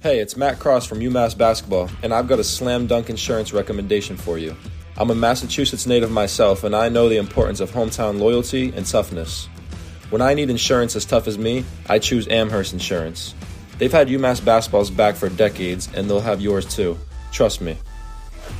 [0.00, 4.16] Hey, it's Matt Cross from UMass Basketball, and I've got a slam dunk insurance recommendation
[4.16, 4.54] for you.
[4.96, 9.48] I'm a Massachusetts native myself, and I know the importance of hometown loyalty and toughness.
[10.10, 13.34] When I need insurance as tough as me, I choose Amherst Insurance.
[13.78, 16.96] They've had UMass basketball's back for decades, and they'll have yours too.
[17.32, 17.76] Trust me.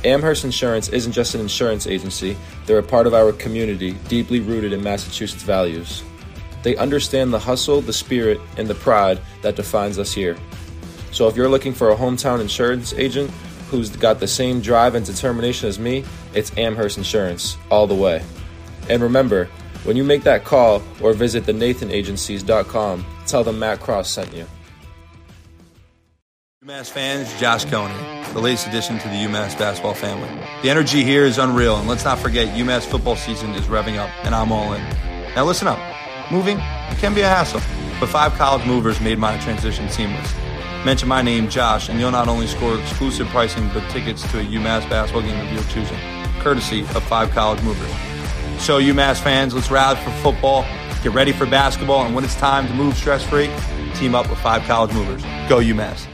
[0.03, 2.35] Amherst Insurance isn't just an insurance agency,
[2.65, 6.03] they're a part of our community, deeply rooted in Massachusetts values.
[6.63, 10.35] They understand the hustle, the spirit, and the pride that defines us here.
[11.11, 13.29] So if you're looking for a hometown insurance agent
[13.69, 18.23] who's got the same drive and determination as me, it's Amherst Insurance, all the way.
[18.89, 19.45] And remember,
[19.83, 24.45] when you make that call or visit thenathanagencies.com, tell them Matt Cross sent you.
[26.65, 27.93] UMass fans, Josh Coney,
[28.33, 30.29] the latest addition to the UMass basketball family.
[30.61, 34.09] The energy here is unreal, and let's not forget UMass football season is revving up,
[34.25, 34.83] and I'm all in.
[35.35, 35.79] Now listen up.
[36.31, 36.57] Moving
[36.97, 37.61] can be a hassle,
[37.99, 40.33] but five college movers made my transition seamless.
[40.85, 44.43] Mention my name, Josh, and you'll not only score exclusive pricing but tickets to a
[44.43, 45.97] UMass basketball game of your choosing,
[46.39, 47.91] courtesy of Five College Movers.
[48.59, 50.63] So, UMass fans, let's rally for football,
[51.03, 53.49] get ready for basketball, and when it's time to move stress free,
[53.95, 55.21] team up with Five College Movers.
[55.49, 56.07] Go, UMass.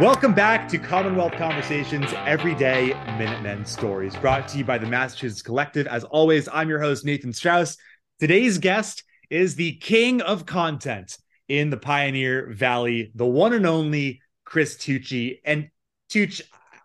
[0.00, 5.86] Welcome back to Commonwealth Conversations Everyday Minutemen Stories, brought to you by the Massachusetts Collective.
[5.86, 7.76] As always, I'm your host, Nathan Strauss.
[8.18, 11.16] Today's guest is the king of content
[11.48, 15.38] in the Pioneer Valley, the one and only Chris Tucci.
[15.42, 15.70] And
[16.10, 16.42] Tucci,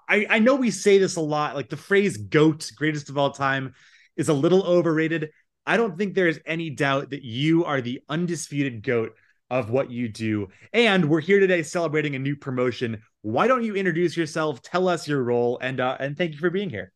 [0.07, 3.31] I, I know we say this a lot, like the phrase GOAT, greatest of all
[3.31, 3.73] time,
[4.15, 5.29] is a little overrated.
[5.65, 9.11] I don't think there's any doubt that you are the undisputed GOAT
[9.49, 10.47] of what you do.
[10.71, 13.01] And we're here today celebrating a new promotion.
[13.23, 16.49] Why don't you introduce yourself, tell us your role, and uh, and thank you for
[16.49, 16.93] being here.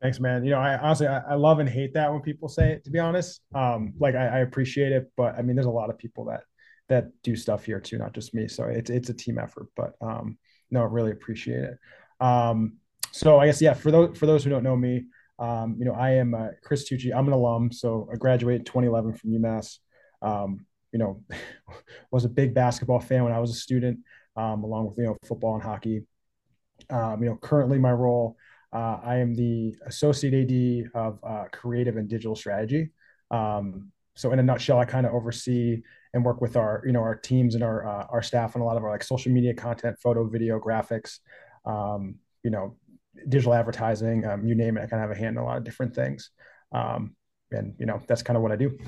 [0.00, 0.44] Thanks, man.
[0.44, 2.84] You know, I honestly I, I, love and hate that when people say it.
[2.84, 5.90] To be honest, um, like I, I, appreciate it, but I mean, there's a lot
[5.90, 6.44] of people that
[6.88, 8.48] that do stuff here too, not just me.
[8.48, 9.66] So it's it's a team effort.
[9.76, 10.38] But um,
[10.70, 11.78] no, I really appreciate it.
[12.18, 12.78] Um,
[13.12, 15.04] so I guess yeah, for those for those who don't know me,
[15.38, 17.14] um, you know, I am uh, Chris Tucci.
[17.14, 19.78] I'm an alum, so I graduated 2011 from UMass.
[20.22, 21.22] Um, you know,
[22.10, 23.98] was a big basketball fan when I was a student,
[24.34, 26.06] um, along with you know football and hockey.
[26.88, 28.38] Um, you know, currently my role
[28.72, 32.90] uh, I am the associate AD of uh, creative and digital strategy.
[33.30, 35.82] Um, so in a nutshell, I kind of oversee
[36.12, 38.64] and work with our, you know, our teams and our uh, our staff on a
[38.64, 41.18] lot of our like social media content, photo, video, graphics,
[41.64, 42.76] um, you know,
[43.28, 44.82] digital advertising, um, you name it.
[44.82, 46.30] I kind of have a hand in a lot of different things,
[46.72, 47.14] um,
[47.50, 48.78] and you know, that's kind of what I do.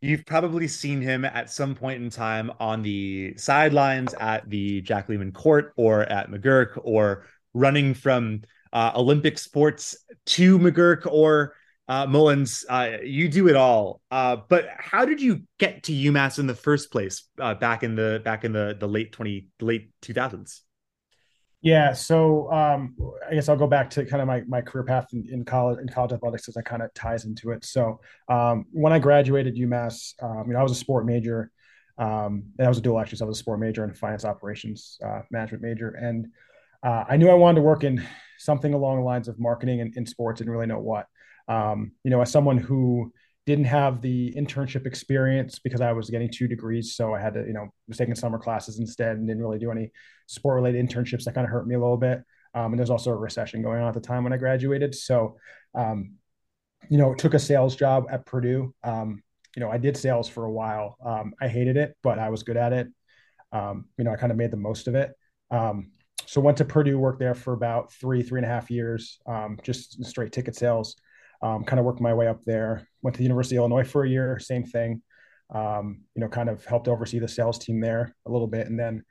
[0.00, 5.08] You've probably seen him at some point in time on the sidelines at the Jack
[5.08, 7.24] Leaman Court or at McGuirk or
[7.54, 8.42] running from
[8.74, 9.96] uh, Olympic sports
[10.26, 11.54] to McGuirk or
[11.88, 12.64] uh, Mullins.
[12.68, 14.00] Uh, you do it all.
[14.10, 17.94] Uh, but how did you get to UMass in the first place uh, back in
[17.94, 20.62] the back in the the late twenty late two thousands?
[21.62, 22.94] Yeah, so um,
[23.26, 25.78] I guess I'll go back to kind of my, my career path in, in college
[25.80, 27.64] in college athletics as that kind of ties into it.
[27.64, 31.50] So um, when I graduated UMass, um, you know, I was a sport major,
[31.96, 33.16] um, and I was a dual actually.
[33.16, 36.26] So I was a sport major and finance operations uh, management major, and
[36.84, 38.06] uh, I knew I wanted to work in
[38.38, 40.38] something along the lines of marketing and in sports.
[40.38, 41.06] Didn't really know what.
[41.48, 43.12] Um, you know, as someone who
[43.46, 47.40] didn't have the internship experience because I was getting two degrees, so I had to,
[47.40, 49.90] you know, was taking summer classes instead and didn't really do any
[50.26, 51.24] sport related internships.
[51.24, 52.22] That kind of hurt me a little bit.
[52.54, 54.94] Um, and there's also a recession going on at the time when I graduated.
[54.94, 55.36] So,
[55.74, 56.14] um,
[56.88, 58.74] you know, took a sales job at Purdue.
[58.84, 59.22] Um,
[59.56, 60.96] you know, I did sales for a while.
[61.04, 62.88] Um, I hated it, but I was good at it.
[63.52, 65.12] Um, you know, I kind of made the most of it.
[65.50, 65.90] Um,
[66.26, 69.58] so went to Purdue, worked there for about three, three and a half years, um,
[69.62, 70.96] just straight ticket sales.
[71.42, 72.88] Um, kind of worked my way up there.
[73.02, 75.02] Went to the University of Illinois for a year, same thing.
[75.54, 78.78] Um, you know, kind of helped oversee the sales team there a little bit, and
[78.78, 79.04] then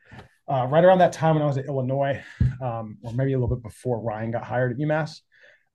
[0.52, 2.22] uh, right around that time when I was at Illinois,
[2.62, 5.22] um, or maybe a little bit before Ryan got hired at UMass.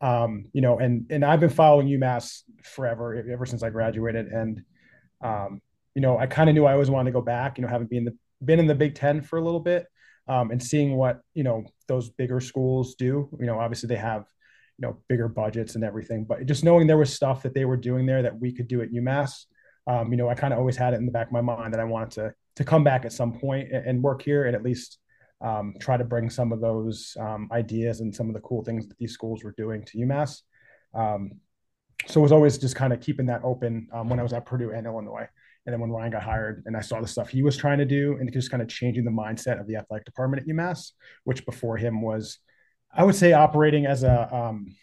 [0.00, 4.62] Um, you know, and and I've been following UMass forever, ever since I graduated, and
[5.22, 5.60] um,
[5.94, 7.58] you know, I kind of knew I always wanted to go back.
[7.58, 9.86] You know, having been the been in the Big Ten for a little bit,
[10.28, 13.28] um, and seeing what you know those bigger schools do.
[13.38, 14.26] You know, obviously they have
[14.78, 17.76] you know bigger budgets and everything, but just knowing there was stuff that they were
[17.76, 19.46] doing there that we could do at UMass.
[19.86, 21.72] Um, you know, I kind of always had it in the back of my mind
[21.72, 24.54] that I wanted to to come back at some point and, and work here and
[24.54, 24.98] at least
[25.40, 28.88] um, try to bring some of those um, ideas and some of the cool things
[28.88, 30.42] that these schools were doing to UMass.
[30.94, 31.32] Um,
[32.06, 34.46] so it was always just kind of keeping that open um, when I was at
[34.46, 35.28] Purdue and Illinois.
[35.68, 37.84] And then when Ryan got hired and I saw the stuff he was trying to
[37.84, 40.92] do and just kind of changing the mindset of the athletic department at UMass,
[41.24, 42.38] which before him was,
[42.90, 44.74] I would say, operating as a um,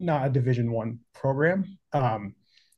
[0.00, 2.34] not a Division One program, um,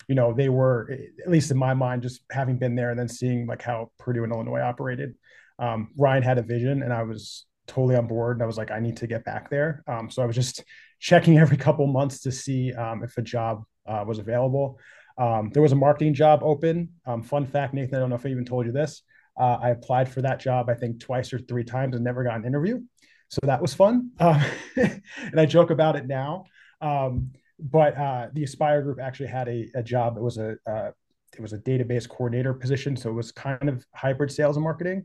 [0.09, 0.91] you know, they were
[1.25, 4.25] at least in my mind, just having been there and then seeing like how Purdue
[4.25, 5.15] and Illinois operated.
[5.61, 8.39] Um, Ryan had a vision, and I was totally on board.
[8.39, 9.85] And I was like, I need to get back there.
[9.87, 10.65] Um, so I was just
[10.99, 14.81] checking every couple months to see um, if a job uh, was available.
[15.19, 16.89] Um, there was a marketing job open.
[17.05, 19.03] Um, fun fact, Nathan, I don't know if I even told you this.
[19.39, 22.37] Uh, I applied for that job, I think twice or three times and never got
[22.37, 22.81] an interview.
[23.29, 24.11] So that was fun.
[24.19, 24.43] Uh,
[24.77, 26.45] and I joke about it now.
[26.81, 30.17] Um, but uh, the Aspire group actually had a, a job.
[30.17, 30.91] It was a, uh,
[31.35, 32.97] it was a database coordinator position.
[32.97, 35.05] So it was kind of hybrid sales and marketing.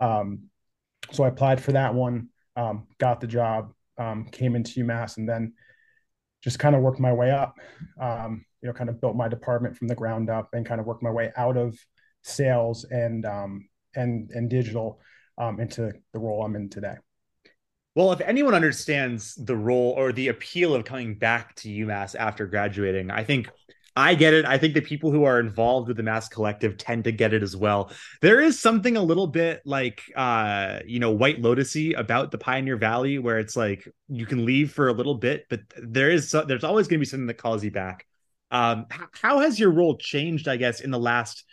[0.00, 0.44] Um,
[1.12, 5.28] so I applied for that one, um, got the job, um, came into UMass, and
[5.28, 5.54] then
[6.42, 7.56] just kind of worked my way up.
[8.00, 10.86] Um, you know, kind of built my department from the ground up, and kind of
[10.86, 11.76] worked my way out of
[12.22, 15.00] sales and um, and and digital
[15.38, 16.94] um, into the role I'm in today.
[17.94, 22.46] Well, if anyone understands the role or the appeal of coming back to UMass after
[22.46, 23.50] graduating, I think
[23.94, 24.46] I get it.
[24.46, 27.42] I think the people who are involved with the Mass Collective tend to get it
[27.42, 27.90] as well.
[28.22, 32.78] There is something a little bit like uh, you know, White Lotusy about the Pioneer
[32.78, 36.42] Valley where it's like you can leave for a little bit, but there is so,
[36.42, 38.06] there's always going to be something that calls you back.
[38.52, 41.44] Um, how has your role changed, I guess, in the last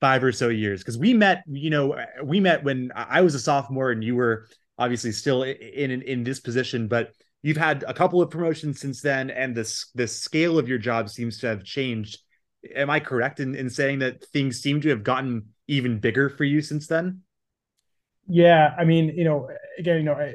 [0.00, 0.80] five or so years?
[0.80, 4.48] Because we met, you know, we met when I was a sophomore and you were
[4.76, 7.12] obviously still in, in in this position, but
[7.42, 11.08] you've had a couple of promotions since then, and this the scale of your job
[11.08, 12.18] seems to have changed.
[12.74, 16.44] Am I correct in, in saying that things seem to have gotten even bigger for
[16.44, 17.20] you since then?
[18.26, 19.48] Yeah, I mean, you know,
[19.78, 20.34] again, you know, I,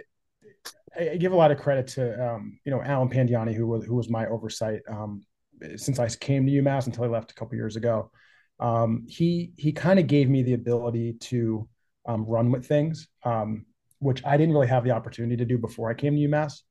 [0.98, 3.96] I give a lot of credit to um, you know Alan Pandiani, who was who
[3.96, 5.26] was my oversight um,
[5.76, 8.12] since I came to UMass until I left a couple years ago.
[8.60, 11.68] Um, he he kind of gave me the ability to
[12.06, 13.66] um, run with things, um,
[14.00, 16.62] which I didn't really have the opportunity to do before I came to UMass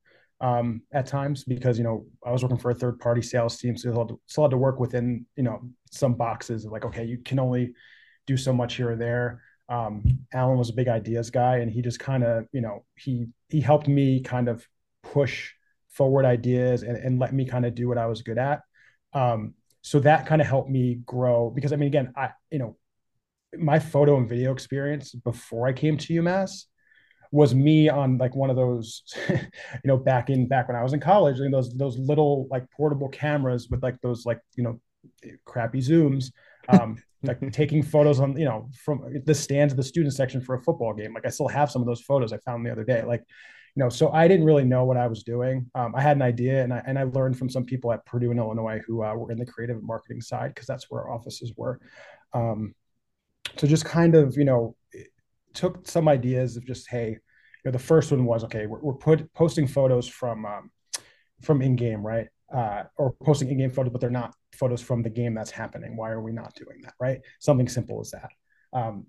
[0.40, 3.76] um, at times because you know I was working for a third party sales team,
[3.76, 5.60] so still had, to, still had to work within you know
[5.90, 7.72] some boxes of like okay, you can only
[8.26, 9.42] do so much here or there.
[9.68, 13.26] Um, Alan was a big ideas guy, and he just kind of you know he
[13.48, 14.66] he helped me kind of
[15.02, 15.52] push
[15.88, 18.62] forward ideas and, and let me kind of do what I was good at.
[19.14, 22.76] Um, so that kind of helped me grow because I mean again I you know
[23.56, 26.64] my photo and video experience before I came to UMass
[27.34, 29.38] was me on like one of those, you
[29.84, 33.08] know, back in back when I was in college, and those those little like portable
[33.08, 34.80] cameras with like those like you know
[35.44, 36.30] crappy zooms,
[36.68, 40.54] um, like taking photos on you know from the stands of the student section for
[40.54, 41.12] a football game.
[41.12, 43.02] Like I still have some of those photos I found the other day.
[43.02, 43.24] Like
[43.76, 45.68] you know, so I didn't really know what I was doing.
[45.74, 48.30] Um, I had an idea, and I and I learned from some people at Purdue
[48.30, 51.52] and Illinois who uh, were in the creative marketing side because that's where our offices
[51.56, 51.80] were.
[52.32, 52.74] Um,
[53.58, 54.76] so just kind of you know
[55.52, 57.18] took some ideas of just hey you
[57.64, 60.70] know the first one was okay we're, we're put posting photos from um,
[61.42, 65.02] from in game right uh, or posting in game photos but they're not photos from
[65.02, 68.30] the game that's happening why are we not doing that right something simple as that
[68.72, 69.06] um,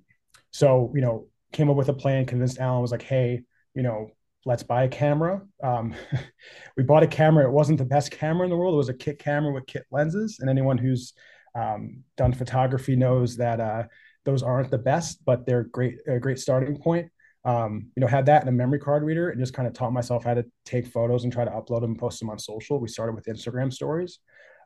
[0.52, 3.42] so you know came up with a plan convinced alan was like hey
[3.74, 4.10] you know
[4.46, 5.94] let's buy a camera um,
[6.78, 8.94] we bought a camera it wasn't the best camera in the world it was a
[8.94, 11.14] kit camera with kit lenses and anyone who's
[11.56, 13.84] um, done photography knows that uh,
[14.26, 17.10] those aren't the best, but they're great, a great starting point.
[17.46, 19.94] Um, you know, had that in a memory card reader and just kind of taught
[19.94, 22.80] myself how to take photos and try to upload them and post them on social.
[22.80, 24.20] We started with Instagram stories.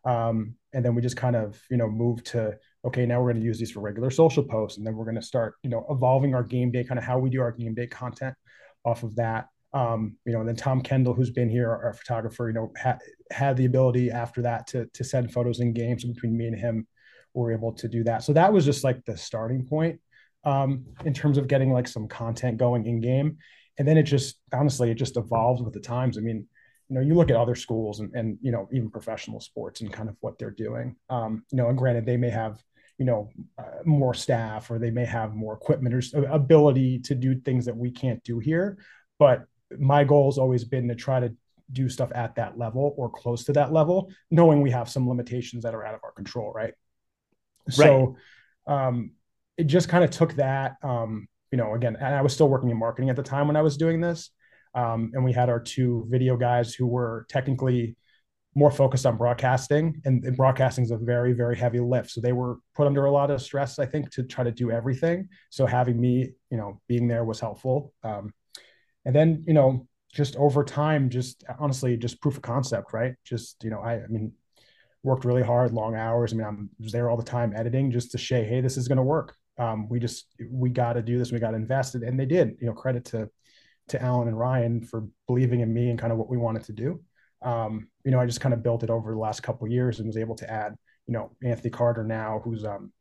[0.05, 3.41] Um, and then we just kind of, you know, moved to, okay, now we're going
[3.41, 4.77] to use these for regular social posts.
[4.77, 7.19] And then we're going to start, you know, evolving our game day, kind of how
[7.19, 8.33] we do our game day content
[8.85, 9.49] off of that.
[9.71, 12.97] Um, you know, and then Tom Kendall, who's been here, our, photographer, you know, ha-
[13.31, 16.87] had the ability after that to, to send photos in games between me and him
[17.33, 18.23] we were able to do that.
[18.23, 19.99] So that was just like the starting point
[20.43, 23.37] um, in terms of getting like some content going in game.
[23.77, 26.17] And then it just honestly, it just evolved with the times.
[26.17, 26.47] I mean,
[26.89, 29.93] you know, you look at other schools and, and you know, even professional sports and
[29.93, 30.95] kind of what they're doing.
[31.09, 32.61] Um, you know, and granted, they may have
[32.97, 37.39] you know uh, more staff or they may have more equipment or ability to do
[37.39, 38.77] things that we can't do here.
[39.17, 39.45] But
[39.77, 41.33] my goal has always been to try to
[41.71, 45.63] do stuff at that level or close to that level, knowing we have some limitations
[45.63, 46.73] that are out of our control, right?
[47.69, 48.15] So
[48.67, 49.11] um,
[49.57, 50.77] it just kind of took that.
[50.81, 53.55] Um, you know, again, and I was still working in marketing at the time when
[53.55, 54.31] I was doing this.
[54.75, 57.95] Um, and we had our two video guys who were technically
[58.55, 62.33] more focused on broadcasting and, and, broadcasting is a very very heavy lift so they
[62.33, 65.67] were put under a lot of stress i think to try to do everything so
[65.67, 68.33] having me you know being there was helpful um,
[69.05, 73.63] and then you know just over time just honestly just proof of concept right just
[73.63, 74.31] you know i i mean
[75.03, 76.33] worked really hard, long hours.
[76.33, 78.97] I mean, I'm there all the time editing just to say, hey, this is going
[78.97, 79.35] to work.
[79.57, 81.31] Um, we just we got to do this.
[81.31, 82.57] We got to invest it, and they did.
[82.61, 83.29] You know, credit to
[83.89, 86.73] to Alan and Ryan for believing in me and kind of what we wanted to
[86.73, 87.01] do.
[87.41, 90.07] Um, you know, I just kind of built it over the last couple years and
[90.07, 90.75] was able to add
[91.07, 92.93] you know Anthony Carter now, who's um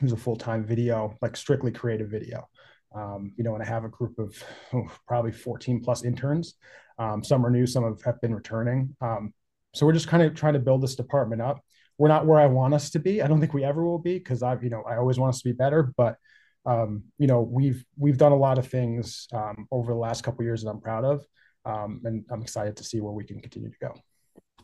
[0.00, 2.48] who's a full time video, like strictly creative video.
[2.94, 6.54] Um, you know, and I have a group of oh, probably 14 plus interns.
[6.98, 8.94] Um, some are new, some have, been returning.
[9.00, 9.34] Um,
[9.74, 11.60] so we're just kind of trying to build this department up.
[11.98, 13.22] We're not where I want us to be.
[13.22, 15.42] I don't think we ever will be because I've, you know, I always want us
[15.42, 15.92] to be better.
[15.96, 16.16] But
[16.66, 20.44] um, you know, we've we've done a lot of things um, over the last couple
[20.44, 21.24] years that I'm proud of,
[21.64, 23.94] um, and I'm excited to see where we can continue to go.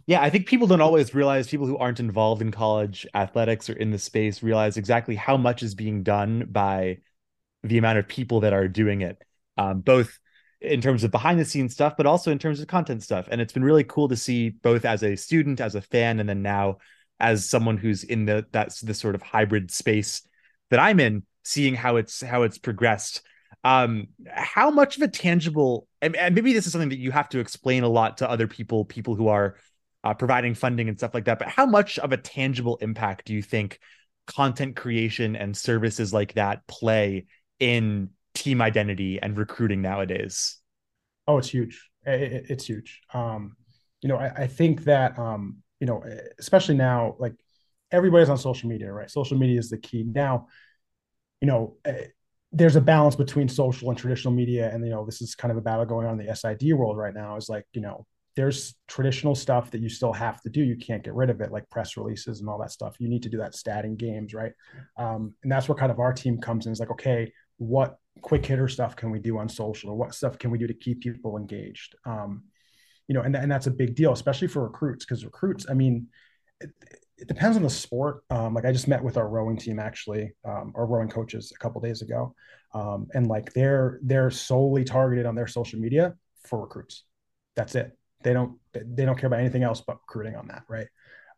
[0.07, 3.75] Yeah, I think people don't always realize people who aren't involved in college athletics or
[3.75, 6.99] in the space realize exactly how much is being done by
[7.62, 9.23] the amount of people that are doing it,
[9.57, 10.19] um, both
[10.61, 13.29] in terms of behind the scenes stuff, but also in terms of content stuff.
[13.31, 16.29] And it's been really cool to see both as a student, as a fan, and
[16.29, 16.79] then now
[17.19, 20.23] as someone who's in the that's the sort of hybrid space
[20.71, 23.23] that I'm in, seeing how it's how it's progressed.
[23.62, 27.29] Um, how much of a tangible and, and maybe this is something that you have
[27.31, 29.57] to explain a lot to other people, people who are
[30.02, 31.38] uh, providing funding and stuff like that.
[31.38, 33.79] But how much of a tangible impact do you think
[34.26, 37.26] content creation and services like that play
[37.61, 40.57] in team identity and recruiting nowadays?
[41.29, 41.88] Oh, it's huge.
[42.05, 43.00] It, it's huge.
[43.14, 43.57] Um,
[44.02, 46.02] you know, I, I think that um, you know,
[46.38, 47.35] especially now, like
[47.93, 49.11] everybody's on social media, right?
[49.11, 50.49] Social media is the key now.
[51.40, 52.07] You know, eh,
[52.52, 55.59] there's a balance between social and traditional media, and you know, this is kind of
[55.59, 57.37] a battle going on in the SID world right now.
[57.37, 60.62] Is like, you know, there's traditional stuff that you still have to do.
[60.62, 62.97] You can't get rid of it, like press releases and all that stuff.
[62.99, 64.52] You need to do that statting games, right?
[64.97, 66.73] Um, and that's where kind of our team comes in.
[66.73, 70.38] Is like, okay, what quick hitter stuff can we do on social, or what stuff
[70.38, 71.95] can we do to keep people engaged?
[72.05, 72.45] Um,
[73.09, 76.09] you know, and and that's a big deal, especially for recruits, because recruits, I mean,
[76.61, 76.71] it,
[77.19, 78.23] it, depends on the sport.
[78.31, 81.59] Um, like I just met with our rowing team actually, um, our rowing coaches a
[81.59, 82.35] couple days ago,
[82.75, 86.14] um, and like they're they're solely targeted on their social media
[86.45, 87.05] for recruits.
[87.57, 90.87] That's it they don't they don't care about anything else but recruiting on that, right?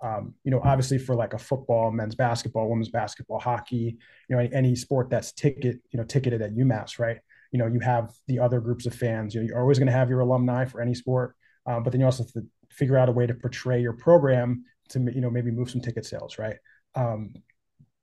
[0.02, 3.97] Um, you know, obviously for like a football, men's basketball, women's basketball, hockey,
[4.28, 7.18] you know, any, any, sport that's ticket, you know, ticketed at UMass, right?
[7.52, 9.32] You know, you have the other groups of fans.
[9.32, 12.00] You know, you're always going to have your alumni for any sport, um, but then
[12.00, 15.30] you also have to figure out a way to portray your program to, you know,
[15.30, 16.56] maybe move some ticket sales, right?
[16.97, 17.35] Um,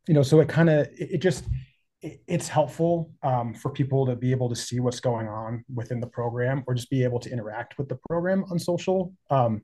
[0.07, 1.45] you know, so it kind of it, it just
[2.01, 6.07] it's helpful um, for people to be able to see what's going on within the
[6.07, 9.61] program or just be able to interact with the program on social um,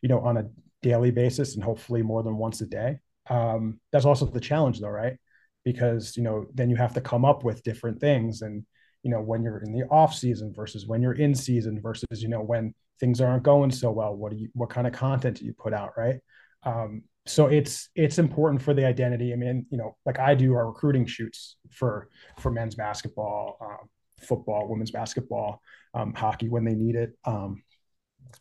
[0.00, 0.44] you know on a
[0.84, 2.98] daily basis and hopefully more than once a day.
[3.30, 5.16] Um, that's also the challenge though right?
[5.64, 8.64] Because you know then you have to come up with different things and
[9.02, 12.28] you know when you're in the off season versus when you're in season versus you
[12.28, 15.44] know when things aren't going so well what do you what kind of content do
[15.44, 16.20] you put out right?
[16.64, 19.32] Um, so it's it's important for the identity.
[19.32, 23.88] I mean, you know, like I do our recruiting shoots for for men's basketball, um,
[24.20, 25.62] football, women's basketball,
[25.94, 27.62] um, hockey when they need it, um,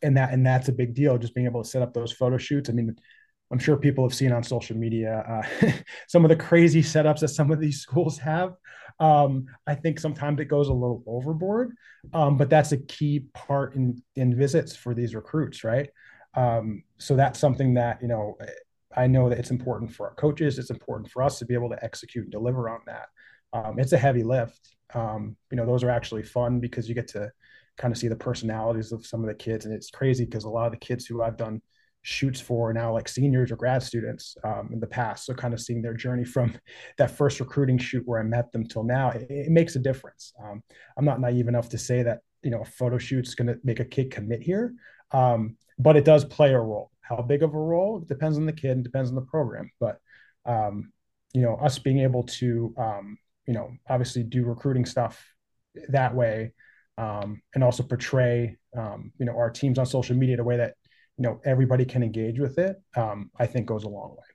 [0.01, 1.17] and that and that's a big deal.
[1.17, 2.69] Just being able to set up those photo shoots.
[2.69, 2.95] I mean,
[3.51, 5.71] I'm sure people have seen on social media uh,
[6.07, 8.55] some of the crazy setups that some of these schools have.
[8.99, 11.75] Um, I think sometimes it goes a little overboard,
[12.13, 15.89] um, but that's a key part in in visits for these recruits, right?
[16.35, 18.37] Um, so that's something that you know
[18.95, 20.59] I know that it's important for our coaches.
[20.59, 23.07] It's important for us to be able to execute and deliver on that.
[23.53, 24.75] Um, it's a heavy lift.
[24.93, 27.31] Um, you know, those are actually fun because you get to
[27.77, 30.49] kind of see the personalities of some of the kids, and it's crazy because a
[30.49, 31.61] lot of the kids who I've done
[32.03, 35.25] shoots for now like seniors or grad students um, in the past.
[35.25, 36.53] So kind of seeing their journey from
[36.97, 40.33] that first recruiting shoot where I met them till now, it, it makes a difference.
[40.43, 40.61] Um,
[40.97, 43.79] I'm not naive enough to say that you know a photo shoot's going to make
[43.79, 44.73] a kid commit here,
[45.11, 46.91] um, but it does play a role.
[47.01, 49.71] How big of a role it depends on the kid and depends on the program.
[49.79, 49.99] But
[50.45, 50.91] um,
[51.33, 55.25] you know, us being able to um, you know obviously do recruiting stuff
[55.89, 56.53] that way,
[56.97, 60.57] um, and also portray um, you know our teams on social media in a way
[60.57, 60.75] that
[61.17, 62.75] you know everybody can engage with it.
[62.95, 64.25] Um, I think goes a long way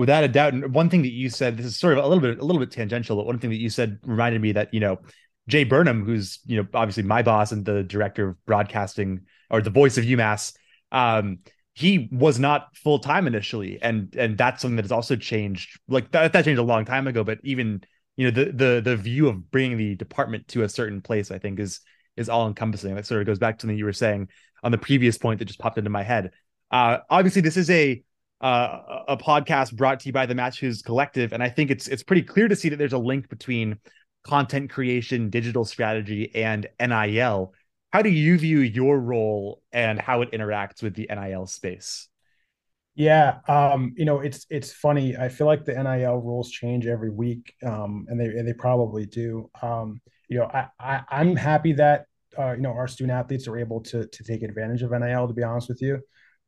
[0.00, 0.54] without a doubt.
[0.54, 2.58] And one thing that you said, this is sort of a little bit a little
[2.58, 4.98] bit tangential, but one thing that you said reminded me that you know
[5.46, 9.70] Jay Burnham, who's you know obviously my boss and the director of broadcasting or the
[9.70, 10.54] voice of UMass,
[10.90, 11.40] um,
[11.74, 15.78] he was not full time initially, and and that's something that has also changed.
[15.86, 17.82] Like that, that changed a long time ago, but even
[18.20, 21.38] you know the the the view of bringing the department to a certain place, I
[21.38, 21.80] think is
[22.16, 22.94] is all encompassing.
[22.94, 24.28] That sort of goes back to something you were saying
[24.62, 26.32] on the previous point that just popped into my head.
[26.70, 28.02] Uh, obviously, this is a
[28.42, 32.02] uh, a podcast brought to you by the Matthews Collective, and I think it's it's
[32.02, 33.78] pretty clear to see that there's a link between
[34.22, 37.54] content creation, digital strategy, and NIL
[37.92, 42.08] how do you view your role and how it interacts with the NIL space?
[43.00, 45.16] Yeah, um, you know, it's it's funny.
[45.16, 49.06] I feel like the NIL rules change every week, um, and they and they probably
[49.06, 49.48] do.
[49.62, 52.04] Um, you know, I, I I'm happy that
[52.38, 55.26] uh, you know our student athletes are able to to take advantage of NIL.
[55.26, 55.98] To be honest with you,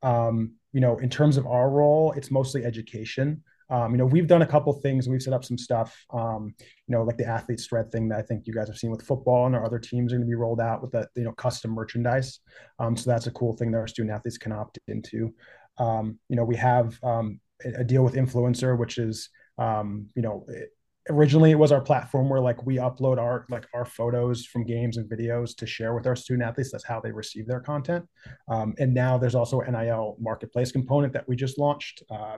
[0.02, 3.42] Um, you know, in terms of our role, it's mostly education.
[3.70, 5.08] Um, you know, we've done a couple things.
[5.08, 6.04] We've set up some stuff.
[6.12, 6.54] Um,
[6.86, 9.00] you know, like the athlete thread thing that I think you guys have seen with
[9.06, 11.08] football, and our other teams are going to be rolled out with that.
[11.16, 12.40] You know, custom merchandise.
[12.78, 15.32] Um, so that's a cool thing that our student athletes can opt into.
[15.78, 20.44] Um, you know, we have um, a deal with INFLCR, which is um, you know.
[20.48, 20.70] It,
[21.08, 24.96] originally it was our platform where like we upload our like our photos from games
[24.96, 26.70] and videos to share with our student athletes.
[26.70, 28.06] That's how they receive their content.
[28.48, 32.36] Um, and now there's also an nil marketplace component that we just launched uh,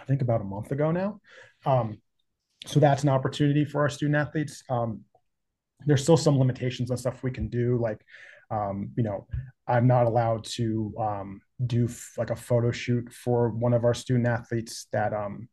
[0.00, 1.20] i think about a month ago now.
[1.66, 2.00] Um,
[2.66, 4.62] so that's an opportunity for our student athletes.
[4.68, 5.02] Um,
[5.86, 8.00] there's still some limitations on stuff we can do like
[8.50, 9.26] um, you know
[9.66, 13.94] i'm not allowed to um, do f- like a photo shoot for one of our
[13.94, 15.48] student athletes that um,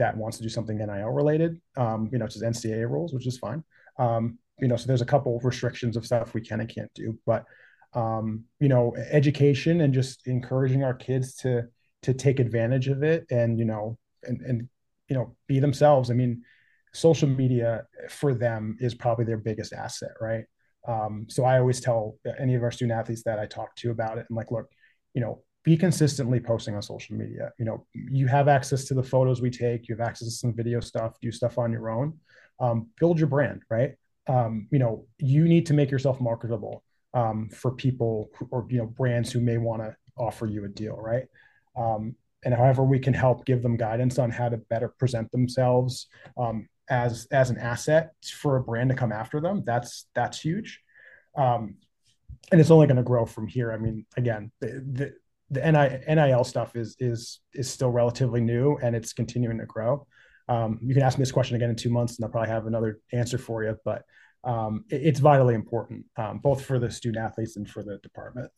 [0.00, 3.26] that wants to do something NIL related, um, you know, it's just NCAA rules, which
[3.26, 3.62] is fine.
[3.98, 7.18] Um, you know, so there's a couple restrictions of stuff we can and can't do,
[7.26, 7.44] but
[7.92, 11.64] um, you know, education and just encouraging our kids to
[12.02, 14.68] to take advantage of it and you know and and
[15.08, 16.10] you know be themselves.
[16.10, 16.42] I mean,
[16.92, 20.44] social media for them is probably their biggest asset, right?
[20.86, 24.18] Um, so I always tell any of our student athletes that I talk to about
[24.18, 24.66] it, I'm like, look,
[25.14, 27.52] you know, be consistently posting on social media.
[27.58, 30.54] You know, you have access to the photos we take, you have access to some
[30.54, 32.18] video stuff, do stuff on your own.
[32.60, 33.94] Um, build your brand, right?
[34.26, 36.82] Um, you know, you need to make yourself marketable
[37.14, 40.68] um, for people who, or you know brands who may want to offer you a
[40.68, 41.24] deal, right?
[41.76, 46.06] Um, and however we can help give them guidance on how to better present themselves
[46.38, 50.80] um, as as an asset for a brand to come after them, that's that's huge.
[51.36, 51.76] Um,
[52.50, 53.72] and it's only going to grow from here.
[53.72, 55.14] I mean, again, the, the
[55.50, 60.06] the NIL stuff is is is still relatively new and it's continuing to grow.
[60.48, 62.66] Um, you can ask me this question again in two months, and I'll probably have
[62.66, 63.76] another answer for you.
[63.84, 64.02] But
[64.42, 68.50] um, it, it's vitally important, um, both for the student athletes and for the department.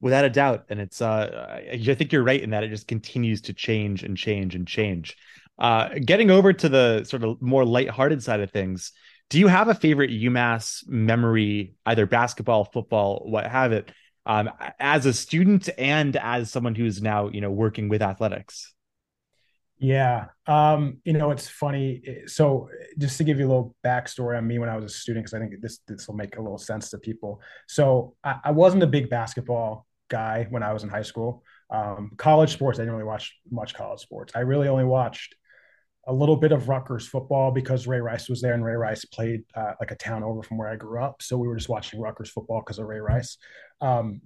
[0.00, 3.42] Without a doubt, and it's uh, I think you're right in that it just continues
[3.42, 5.16] to change and change and change.
[5.62, 8.90] Uh, getting over to the sort of more lighthearted side of things,
[9.30, 13.92] do you have a favorite UMass memory, either basketball, football, what have it,
[14.26, 18.74] um, as a student and as someone who's now you know working with athletics?
[19.78, 24.46] Yeah um, you know it's funny so just to give you a little backstory on
[24.46, 26.58] me when i was a student because i think this this will make a little
[26.58, 27.40] sense to people.
[27.68, 31.42] So I, I, wasn't a big basketball guy when i was in high school.
[31.70, 34.32] Um, college sports i didn't really watch much college sports.
[34.36, 35.34] I really only watched
[36.06, 39.42] a little bit of Rutgers football because Ray Rice was there and Ray Rice played
[39.54, 41.22] uh, like a town over from where I grew up.
[41.22, 43.36] So we were just watching Rutgers football because of Ray Rice.
[43.80, 44.20] Um,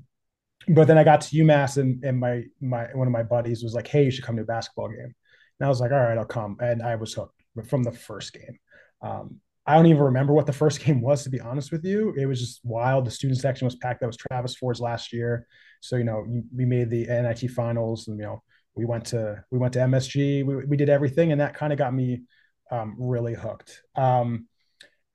[0.68, 3.74] but then I got to UMass and, and my my one of my buddies was
[3.74, 5.14] like, "Hey, you should come to a basketball game."
[5.60, 8.32] And I was like, "All right, I'll come." And I was hooked from the first
[8.32, 8.58] game.
[9.02, 12.14] Um, I don't even remember what the first game was, to be honest with you.
[12.16, 13.04] It was just wild.
[13.04, 14.00] The student section was packed.
[14.00, 15.46] That was Travis Ford's last year.
[15.80, 18.42] So, you know, we made the NIT finals and, you know,
[18.76, 20.44] we went to we went to MSG.
[20.44, 22.22] We we did everything, and that kind of got me
[22.70, 23.82] um, really hooked.
[23.96, 24.46] Um,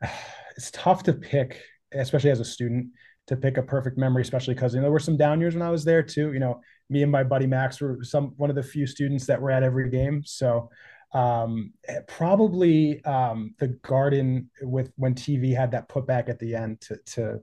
[0.57, 1.61] it's tough to pick,
[1.93, 2.87] especially as a student,
[3.27, 5.61] to pick a perfect memory, especially because you know there were some down years when
[5.61, 6.33] I was there too.
[6.33, 9.41] You know, me and my buddy Max were some one of the few students that
[9.41, 10.69] were at every game, so
[11.13, 11.73] um
[12.07, 17.39] probably um the garden with when tv had that putback at the end to to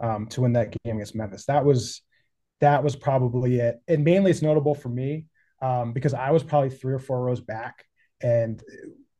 [0.00, 2.00] um to win that game against memphis that was
[2.60, 5.26] that was probably it and mainly it's notable for me
[5.62, 7.84] um, because I was probably three or four rows back.
[8.22, 8.62] And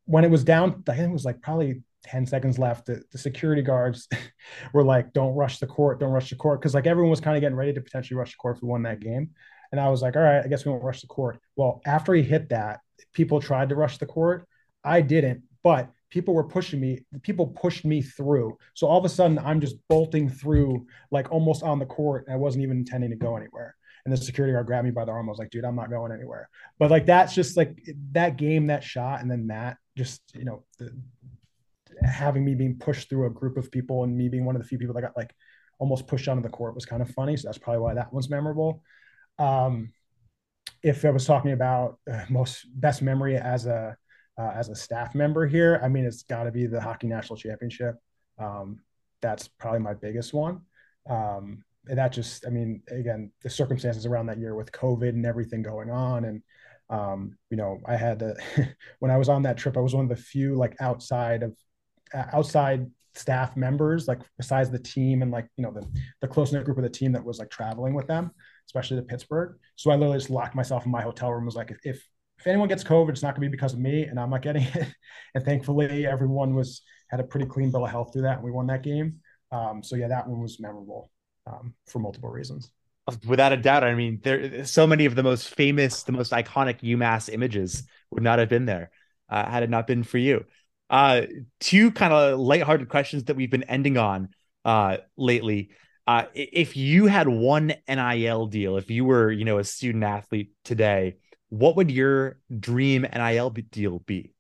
[0.07, 2.87] when it was down, I think it was like probably 10 seconds left.
[2.87, 4.09] The, the security guards
[4.73, 6.63] were like, don't rush the court, don't rush the court.
[6.63, 8.69] Cause like everyone was kind of getting ready to potentially rush the court if we
[8.69, 9.31] won that game.
[9.73, 11.39] And I was like, all right, I guess we won't rush the court.
[11.57, 12.81] Well, after he hit that,
[13.13, 14.47] people tried to rush the court.
[14.83, 17.05] I didn't, but people were pushing me.
[17.23, 18.59] People pushed me through.
[18.75, 22.27] So all of a sudden, I'm just bolting through, like almost on the court.
[22.29, 25.13] I wasn't even intending to go anywhere and the security guard grabbed me by the
[25.13, 25.29] arm.
[25.29, 26.49] I was like, dude, I'm not going anywhere.
[26.79, 27.79] But like that's just like
[28.13, 30.93] that game, that shot, and then that just you know the,
[32.03, 34.69] having me being pushed through a group of people and me being one of the
[34.69, 35.35] few people that got like
[35.79, 37.37] almost pushed onto the court was kind of funny.
[37.37, 38.83] So that's probably why that one's memorable.
[39.39, 39.93] Um,
[40.83, 43.97] if I was talking about uh, most best memory as a
[44.39, 47.37] uh, as a staff member here, I mean, it's got to be the hockey national
[47.37, 47.97] championship.
[48.39, 48.81] Um,
[49.21, 50.63] that's probably my biggest one.
[51.09, 55.25] Um, and that just, I mean, again, the circumstances around that year with COVID and
[55.25, 56.25] everything going on.
[56.25, 56.43] And,
[56.91, 58.35] um, you know, I had to,
[58.99, 61.57] when I was on that trip, I was one of the few like outside of,
[62.13, 65.87] outside staff members, like besides the team and like, you know, the,
[66.21, 68.31] the close knit group of the team that was like traveling with them,
[68.67, 69.57] especially to Pittsburgh.
[69.77, 72.05] So I literally just locked myself in my hotel room, was like, if, if,
[72.39, 74.43] if anyone gets COVID, it's not going to be because of me, and I'm not
[74.43, 74.89] getting it.
[75.35, 78.51] and thankfully, everyone was had a pretty clean bill of health through that, and we
[78.51, 79.17] won that game.
[79.53, 81.11] Um, so yeah, that one was memorable
[81.47, 82.71] um, for multiple reasons.
[83.27, 83.83] Without a doubt.
[83.83, 88.23] I mean, there so many of the most famous, the most iconic UMass images would
[88.23, 88.91] not have been there
[89.29, 90.45] uh, had it not been for you.
[90.89, 91.23] Uh,
[91.61, 94.29] two kind of lighthearted questions that we've been ending on
[94.65, 95.71] uh, lately.
[96.07, 100.53] Uh, if you had one NIL deal, if you were, you know, a student athlete
[100.65, 101.17] today,
[101.49, 104.33] what would your dream NIL deal be?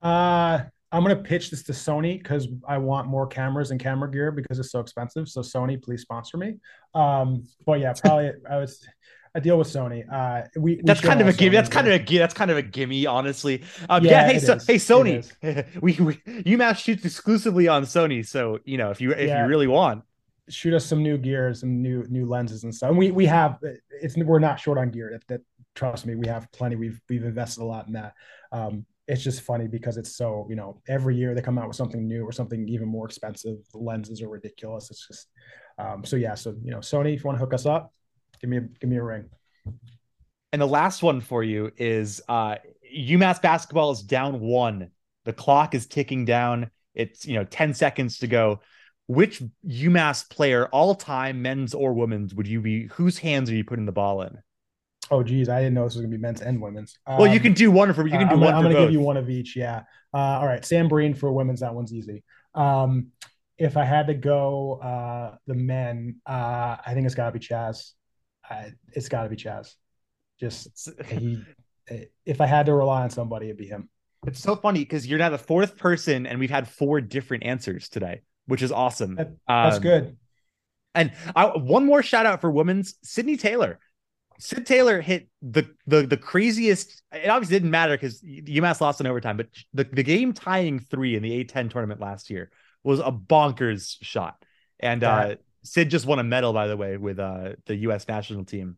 [0.00, 4.30] Uh, I'm gonna pitch this to Sony because I want more cameras and camera gear
[4.30, 5.28] because it's so expensive.
[5.28, 6.54] So Sony, please sponsor me.
[6.94, 8.86] Um, but yeah, probably I was
[9.34, 10.04] a deal with Sony.
[10.10, 11.54] Uh, we, we that's kind of a gimme.
[11.54, 13.62] That's kind of a that's kind of a gimme, honestly.
[13.88, 15.30] Um, yeah, yeah hey, so, hey, Sony,
[15.82, 19.42] we, we UMass shoots exclusively on Sony, so you know if you if yeah.
[19.42, 20.04] you really want,
[20.48, 22.90] shoot us some new gears and new new lenses and stuff.
[22.90, 23.58] And we we have
[23.90, 25.10] it's we're not short on gear.
[25.12, 25.40] That, that
[25.74, 26.76] trust me, we have plenty.
[26.76, 28.14] We've we've invested a lot in that.
[28.52, 31.76] Um, it's just funny because it's so you know every year they come out with
[31.76, 33.56] something new or something even more expensive.
[33.72, 34.90] The lenses are ridiculous.
[34.90, 35.28] It's just
[35.78, 36.34] um, so yeah.
[36.34, 37.92] So you know, Sony, if you want to hook us up,
[38.40, 39.24] give me a give me a ring.
[40.52, 42.56] And the last one for you is uh,
[42.94, 44.90] UMass basketball is down one.
[45.24, 46.70] The clock is ticking down.
[46.94, 48.60] It's you know ten seconds to go.
[49.06, 52.88] Which UMass player, all time, men's or women's, would you be?
[52.88, 54.36] Whose hands are you putting the ball in?
[55.10, 56.98] Oh geez, I didn't know this was gonna be men's and women's.
[57.06, 58.54] Um, well, you can do one for you can uh, do I'm one.
[58.54, 58.84] I'm gonna both.
[58.84, 59.56] give you one of each.
[59.56, 59.82] Yeah.
[60.12, 61.60] Uh, all right, Sam Breen for women's.
[61.60, 62.22] That one's easy.
[62.54, 63.08] Um,
[63.56, 67.44] if I had to go, uh, the men, uh, I think it's got to be
[67.44, 67.92] Chaz.
[68.92, 69.74] it's got to be Chaz.
[70.38, 71.42] Just he.
[72.24, 73.88] if I had to rely on somebody, it'd be him.
[74.26, 77.88] It's so funny because you're now the fourth person, and we've had four different answers
[77.88, 79.14] today, which is awesome.
[79.14, 80.16] That, that's um, good.
[80.94, 83.78] And I, one more shout out for women's Sydney Taylor.
[84.38, 87.02] Sid Taylor hit the the the craziest.
[87.12, 91.16] It obviously didn't matter because UMass lost in overtime, but the, the game tying three
[91.16, 92.50] in the A10 tournament last year
[92.84, 94.42] was a bonkers shot.
[94.80, 98.06] And uh, Sid just won a medal, by the way, with uh, the U.S.
[98.06, 98.76] national team.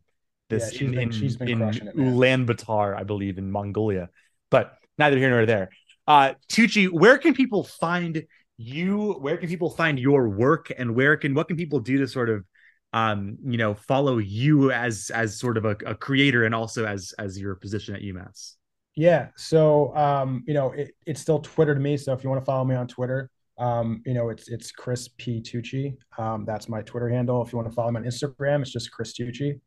[0.49, 4.09] This yeah, in, been, in, in it, Ulaanbaatar, I believe, in Mongolia.
[4.49, 5.69] But neither here nor there.
[6.07, 8.25] Uh, Tucci, where can people find
[8.57, 9.13] you?
[9.13, 12.29] Where can people find your work, and where can what can people do to sort
[12.29, 12.43] of
[12.93, 17.13] um, you know, follow you as as sort of a, a creator and also as
[17.17, 18.55] as your position at UMass?
[18.95, 19.29] Yeah.
[19.37, 21.97] So um, you know, it, it's still Twitter to me.
[21.97, 25.07] So if you want to follow me on Twitter, um, you know, it's it's Chris
[25.17, 25.95] P Tucci.
[26.17, 27.41] Um, that's my Twitter handle.
[27.41, 29.59] If you want to follow me on Instagram, it's just Chris Tucci.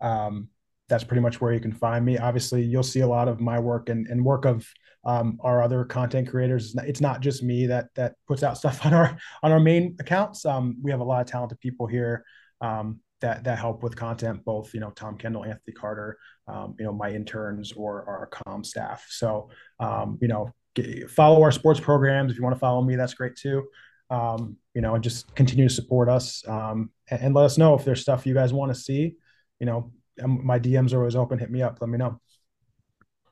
[0.00, 0.48] Um,
[0.88, 2.18] that's pretty much where you can find me.
[2.18, 4.68] Obviously, you'll see a lot of my work and, and work of
[5.04, 6.74] um, our other content creators.
[6.84, 10.44] It's not just me that that puts out stuff on our on our main accounts.
[10.44, 12.24] Um, we have a lot of talented people here
[12.62, 14.44] um, that that help with content.
[14.44, 18.64] Both you know Tom Kendall, Anthony Carter, um, you know my interns or our com
[18.64, 19.04] staff.
[19.08, 22.32] So um, you know get, follow our sports programs.
[22.32, 23.64] If you want to follow me, that's great too.
[24.10, 27.74] Um, you know, and just continue to support us um, and, and let us know
[27.74, 29.16] if there's stuff you guys want to see.
[29.58, 31.38] You know, um, my DMs are always open.
[31.38, 31.78] Hit me up.
[31.80, 32.20] Let me know.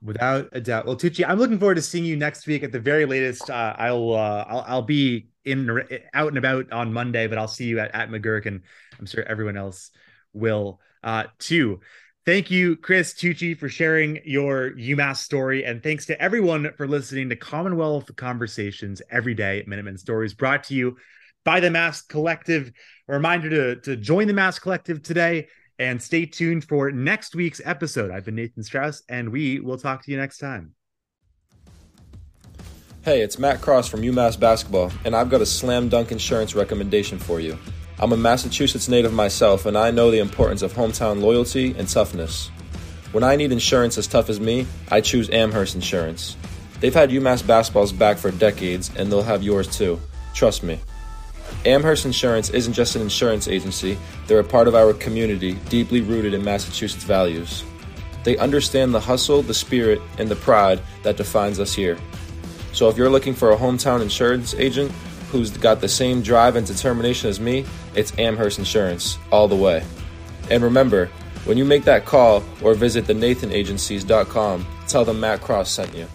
[0.03, 0.87] Without a doubt.
[0.87, 3.51] Well, Tucci, I'm looking forward to seeing you next week at the very latest.
[3.51, 5.69] Uh, I'll, uh, I'll I'll be in
[6.14, 8.62] out and about on Monday, but I'll see you at, at McGuirk, and
[9.00, 9.90] I'm sure everyone else
[10.32, 11.80] will uh, too.
[12.26, 15.64] Thank you, Chris Tucci, for sharing your UMass story.
[15.64, 20.64] And thanks to everyone for listening to Commonwealth Conversations every day at Minutemen Stories, brought
[20.64, 20.98] to you
[21.44, 22.70] by the Mass Collective.
[23.08, 27.62] A reminder to, to join the Mass Collective today and stay tuned for next week's
[27.64, 28.10] episode.
[28.10, 30.74] I've been Nathan Strauss, and we will talk to you next time.
[33.02, 37.18] Hey, it's Matt Cross from UMass Basketball, and I've got a slam dunk insurance recommendation
[37.18, 37.58] for you.
[38.02, 42.50] I'm a Massachusetts native myself, and I know the importance of hometown loyalty and toughness.
[43.12, 46.34] When I need insurance as tough as me, I choose Amherst Insurance.
[46.80, 50.00] They've had UMass basketball's back for decades, and they'll have yours too.
[50.32, 50.80] Trust me.
[51.66, 56.32] Amherst Insurance isn't just an insurance agency, they're a part of our community, deeply rooted
[56.32, 57.64] in Massachusetts values.
[58.24, 61.98] They understand the hustle, the spirit, and the pride that defines us here.
[62.72, 64.90] So if you're looking for a hometown insurance agent
[65.31, 67.64] who's got the same drive and determination as me,
[67.95, 69.85] it's Amherst Insurance, all the way.
[70.51, 71.07] And remember,
[71.45, 76.07] when you make that call or visit the nathanagencies.com, tell them Matt Cross sent you.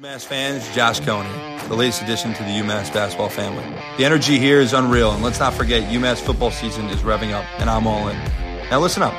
[0.00, 1.28] UMass fans, Josh Coney,
[1.68, 3.64] the latest addition to the UMass basketball family.
[3.96, 7.44] The energy here is unreal, and let's not forget UMass football season is revving up,
[7.60, 8.16] and I'm all in.
[8.70, 9.14] Now listen up.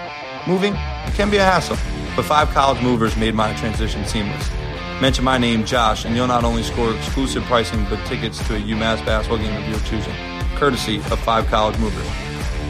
[0.48, 0.74] Moving
[1.14, 1.78] can be a hassle,
[2.16, 4.50] but five college movers made my transition seamless.
[5.02, 8.60] Mention my name, Josh, and you'll not only score exclusive pricing, but tickets to a
[8.60, 10.14] UMass basketball game of your choosing,
[10.56, 12.08] courtesy of Five College Movers.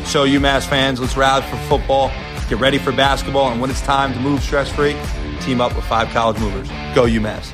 [0.05, 2.09] So, UMass fans, let's rally for football,
[2.49, 4.95] get ready for basketball, and when it's time to move stress free,
[5.41, 6.67] team up with Five College Movers.
[6.95, 7.53] Go, UMass.